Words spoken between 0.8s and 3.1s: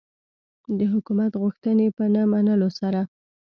حکومت غوښتنې په نه منلو سره.